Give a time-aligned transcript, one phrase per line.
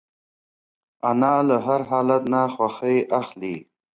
[1.09, 3.55] انا له هر حالت نه خوښي اخلي